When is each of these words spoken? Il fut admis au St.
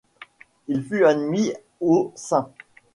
Il 0.67 0.83
fut 0.83 1.05
admis 1.05 1.53
au 1.79 2.11
St. 2.15 2.49